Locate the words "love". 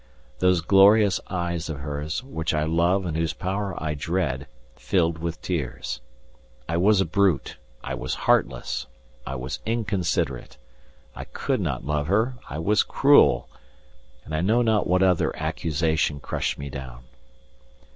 2.63-3.05, 11.85-12.07